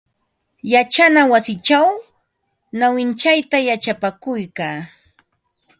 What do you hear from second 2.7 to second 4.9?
nawintsayta yachapakuykaa.